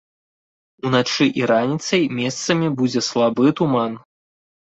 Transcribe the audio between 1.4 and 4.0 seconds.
і раніцай месцамі будзе слабы туман.